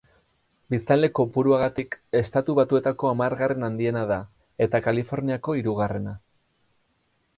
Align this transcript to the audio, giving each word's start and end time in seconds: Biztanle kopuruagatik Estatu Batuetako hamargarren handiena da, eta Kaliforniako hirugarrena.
Biztanle 0.75 1.09
kopuruagatik 1.17 1.97
Estatu 2.21 2.55
Batuetako 2.61 3.11
hamargarren 3.11 3.69
handiena 3.69 4.03
da, 4.13 4.17
eta 4.67 4.83
Kaliforniako 4.89 5.59
hirugarrena. 5.61 6.17